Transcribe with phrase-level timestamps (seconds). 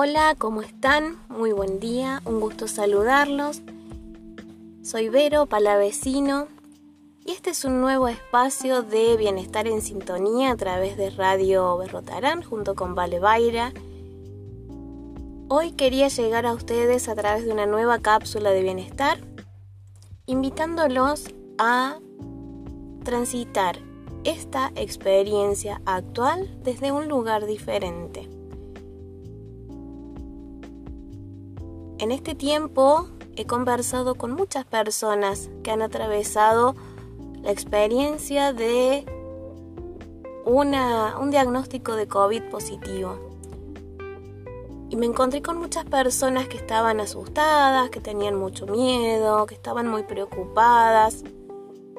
[0.00, 1.16] Hola, ¿cómo están?
[1.28, 3.62] Muy buen día, un gusto saludarlos.
[4.80, 6.46] Soy Vero Palavecino
[7.26, 12.44] y este es un nuevo espacio de bienestar en sintonía a través de Radio Berrotarán
[12.44, 13.72] junto con Vale Baira.
[15.48, 19.18] Hoy quería llegar a ustedes a través de una nueva cápsula de bienestar,
[20.26, 21.24] invitándolos
[21.58, 21.98] a
[23.02, 23.80] transitar
[24.22, 28.37] esta experiencia actual desde un lugar diferente.
[31.98, 36.76] En este tiempo he conversado con muchas personas que han atravesado
[37.42, 39.04] la experiencia de
[40.44, 43.18] una, un diagnóstico de COVID positivo.
[44.90, 49.88] Y me encontré con muchas personas que estaban asustadas, que tenían mucho miedo, que estaban
[49.88, 51.24] muy preocupadas.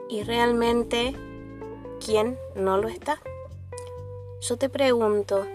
[0.09, 1.13] Y realmente,
[2.03, 3.19] ¿quién no lo está?
[4.39, 5.45] Yo te pregunto,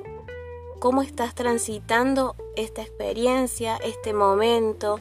[0.81, 5.01] cómo estás transitando esta experiencia, este momento,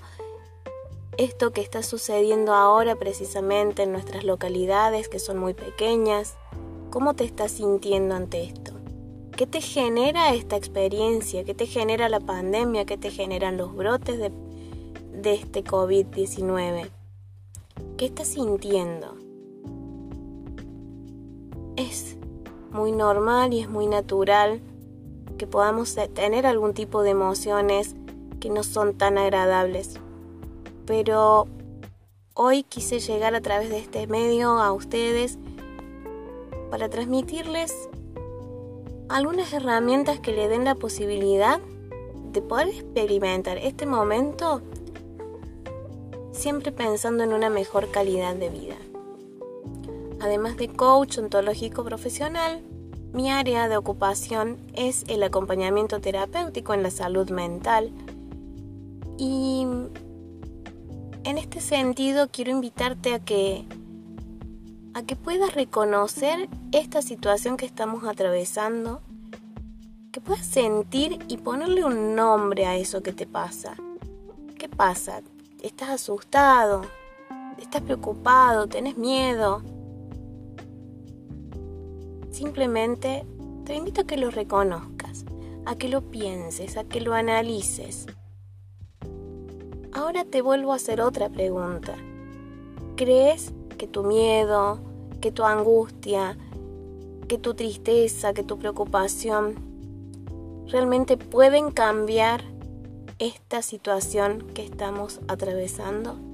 [1.17, 6.35] esto que está sucediendo ahora precisamente en nuestras localidades que son muy pequeñas.
[6.89, 8.73] ¿Cómo te estás sintiendo ante esto?
[9.35, 11.43] ¿Qué te genera esta experiencia?
[11.43, 12.85] ¿Qué te genera la pandemia?
[12.85, 14.31] ¿Qué te generan los brotes de,
[15.33, 16.89] este COVID-19?
[17.97, 19.15] ¿Qué estás sintiendo?
[21.75, 22.17] Es
[22.71, 24.61] muy normal y es muy natural
[25.43, 27.95] que podamos tener algún tipo de emociones
[28.39, 29.99] que no son tan agradables.
[30.85, 31.47] Pero
[32.33, 35.37] hoy quise llegar a través de este medio a ustedes
[36.71, 37.89] para transmitirles
[39.09, 41.59] algunas herramientas que le den la posibilidad
[42.31, 44.61] de poder experimentar este momento
[46.31, 48.77] siempre pensando en una mejor calidad de vida.
[50.21, 52.63] Además de coach ontológico profesional,
[53.13, 57.91] mi área de ocupación es el acompañamiento terapéutico en la salud mental
[59.17, 59.65] y
[61.23, 63.65] en este sentido quiero invitarte a que
[64.95, 69.01] a que puedas reconocer esta situación que estamos atravesando,
[70.11, 73.75] que puedas sentir y ponerle un nombre a eso que te pasa.
[74.59, 75.21] ¿Qué pasa?
[75.63, 76.83] ¿Estás asustado?
[77.57, 78.67] ¿Estás preocupado?
[78.67, 79.63] ¿Tenés miedo?
[82.33, 83.27] Simplemente
[83.63, 85.23] te invito a que lo reconozcas,
[85.65, 88.07] a que lo pienses, a que lo analices.
[89.91, 91.95] Ahora te vuelvo a hacer otra pregunta.
[92.95, 94.79] ¿Crees que tu miedo,
[95.21, 96.35] que tu angustia,
[97.27, 99.53] que tu tristeza, que tu preocupación
[100.65, 102.43] realmente pueden cambiar
[103.19, 106.32] esta situación que estamos atravesando?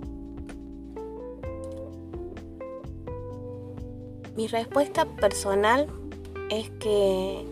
[4.40, 5.88] Mi respuesta personal
[6.50, 7.46] es que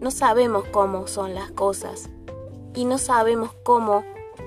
[0.00, 2.10] no sabemos cómo son las cosas
[2.74, 4.04] y no sabemos cómo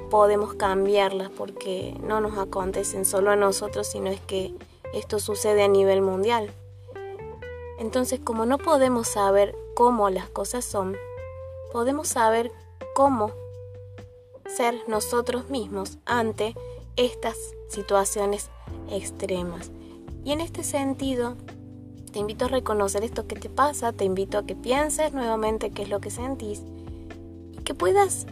[0.09, 4.53] podemos cambiarlas porque no nos acontecen solo a nosotros, sino es que
[4.93, 6.51] esto sucede a nivel mundial.
[7.79, 10.97] Entonces, como no podemos saber cómo las cosas son,
[11.71, 12.51] podemos saber
[12.93, 13.31] cómo
[14.53, 16.55] ser nosotros mismos ante
[16.97, 17.37] estas
[17.69, 18.49] situaciones
[18.89, 19.71] extremas.
[20.23, 21.35] Y en este sentido,
[22.11, 25.81] te invito a reconocer esto que te pasa, te invito a que pienses nuevamente qué
[25.81, 26.61] es lo que sentís
[27.51, 28.27] y que puedas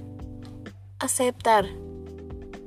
[1.00, 1.66] aceptar,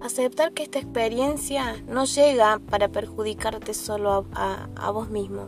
[0.03, 5.47] aceptar que esta experiencia no llega para perjudicarte solo a, vos mismo,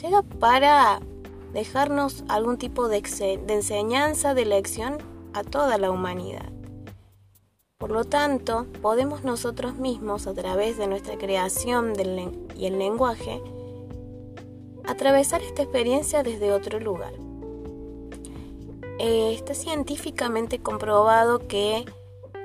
[0.00, 1.00] llega para
[1.52, 3.02] dejarnos algún tipo de,
[3.48, 4.98] enseñanza, de lección
[5.34, 6.50] a toda la humanidad.
[7.82, 11.94] Por lo tanto, podemos nosotros mismos, a través de nuestra creación
[12.56, 13.42] y el lenguaje,
[14.84, 17.12] atravesar esta experiencia desde otro lugar.
[19.00, 21.84] Eh, está científicamente comprobado que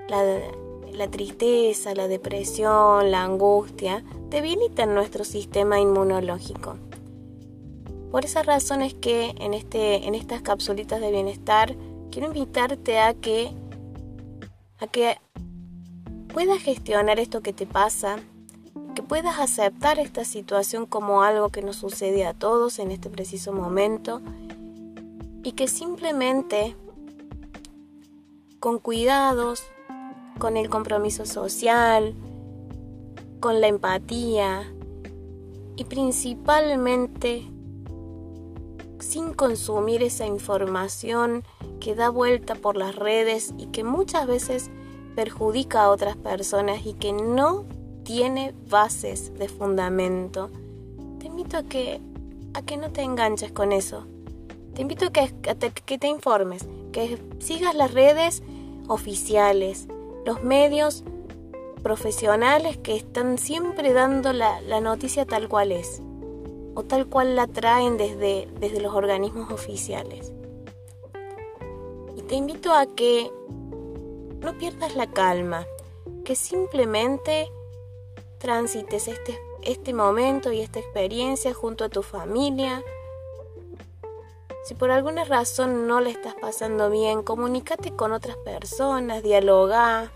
[0.09, 6.77] la, tristeza, la depresión, la angustia debilitan nuestro sistema inmunológico.
[8.09, 11.75] Por esa razón es que en, este, en estas capsulitas de bienestar
[12.09, 13.51] quiero invitarte a que,
[14.79, 15.15] a que
[16.37, 18.17] puedas gestionar esto que te pasa,
[18.93, 23.53] que puedas aceptar esta situación como algo que nos sucede a todos en este preciso
[23.53, 24.21] momento
[25.41, 26.75] y que simplemente
[28.59, 29.63] con cuidados,
[30.37, 32.13] con el compromiso social,
[33.39, 34.71] con la empatía
[35.75, 37.49] y principalmente
[38.99, 41.43] sin consumir esa información
[41.79, 44.69] que da vuelta por las redes y que muchas veces
[45.17, 47.65] perjudica a otras personas y que no
[48.03, 50.51] tiene bases de fundamento,
[51.17, 51.99] te invito a que,
[52.53, 54.05] a que no te enganches con eso.
[54.75, 55.33] Te invito a que,
[55.85, 58.43] que te informes, que sigas las redes
[58.87, 59.87] oficiales,
[60.23, 61.03] los medios
[61.81, 65.99] profesionales que están siempre dando la, noticia tal cual es
[66.75, 70.31] o tal cual la traen desde, desde los organismos oficiales.
[72.15, 73.31] Y te invito a que
[74.41, 75.65] no pierdas la calma,
[76.23, 77.49] que simplemente
[78.37, 82.83] transites este, este momento y esta experiencia junto a tu familia.
[84.65, 90.11] Si por alguna razón no le estás pasando bien, comunícate con otras personas, dialoga.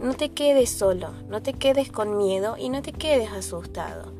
[0.00, 4.12] No te quedes solo, no te quedes con miedo y no te quedes asustado.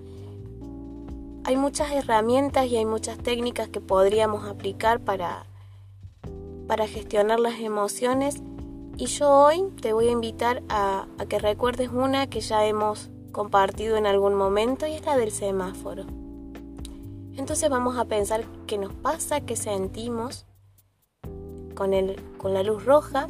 [1.44, 5.47] Hay muchas herramientas y hay muchas técnicas que podríamos aplicar para,
[6.67, 8.43] para gestionar las emociones
[9.00, 13.97] y yo hoy te voy a invitar a, que recuerdes una que ya hemos compartido
[13.97, 16.05] en algún momento y es la del semáforo.
[17.35, 20.44] Entonces vamos a pensar qué nos pasa, qué sentimos
[21.75, 23.29] con, el, con la luz roja.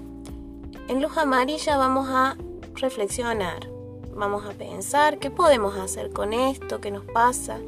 [0.89, 2.37] En luz amarilla vamos a
[2.75, 3.69] reflexionar,
[4.13, 7.61] vamos a pensar qué podemos hacer con esto, qué nos pasa.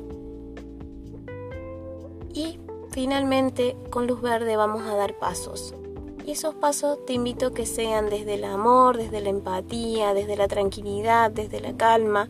[2.34, 2.58] Y
[2.90, 5.76] finalmente con luz verde vamos a dar pasos.
[6.24, 10.36] Y esos pasos te invito a que sean desde el amor, desde la empatía, desde
[10.36, 12.28] la tranquilidad, desde la calma.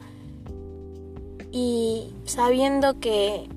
[1.50, 3.48] Y sabiendo que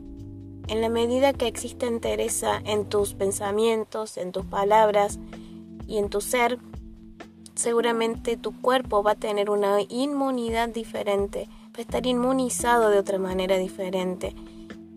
[0.67, 5.19] en la medida que exista entereza en tus pensamientos, en tus palabras
[5.87, 6.59] y en tu ser,
[7.53, 13.19] seguramente tu cuerpo va a tener una inmunidad diferente, va a estar inmunizado de otra
[13.19, 14.35] manera diferente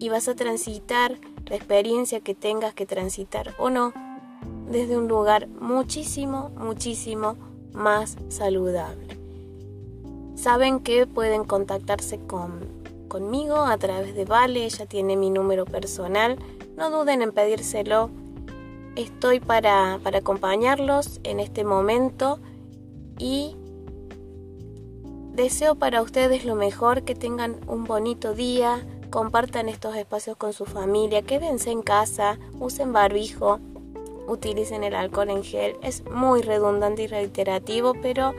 [0.00, 3.92] y vas a transitar la experiencia que tengas que transitar o no
[4.70, 7.36] desde un lugar muchísimo, muchísimo
[7.72, 9.18] más saludable.
[10.34, 12.60] Saben que pueden contactarse con,
[13.08, 16.38] conmigo a través de Vale, ella tiene mi número personal,
[16.76, 18.10] no duden en pedírselo.
[18.94, 22.38] Estoy para, para acompañarlos en este momento
[23.18, 23.56] y
[25.32, 30.64] deseo para ustedes lo mejor, que tengan un bonito día, compartan estos espacios con su
[30.64, 33.60] familia, quédense en casa, usen barbijo,
[34.28, 35.76] utilicen el alcohol en gel.
[35.82, 38.34] Es muy redundante y reiterativo, pero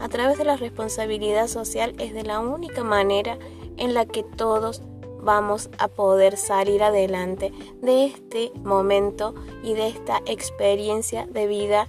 [0.00, 3.38] a través de la responsabilidad social es de la única manera
[3.76, 4.82] en la que todos
[5.20, 7.52] vamos a poder salir adelante
[7.82, 11.88] de este momento y de esta experiencia de vida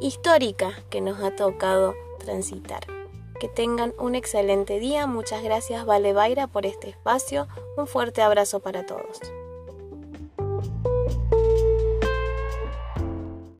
[0.00, 2.86] histórica que nos ha tocado transitar.
[3.38, 5.06] Que tengan un excelente día.
[5.06, 7.48] Muchas gracias Vale Baira por este espacio.
[7.76, 9.20] Un fuerte abrazo para todos.